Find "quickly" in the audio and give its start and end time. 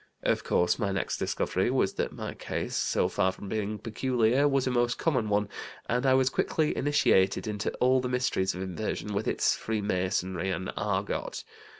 6.31-6.75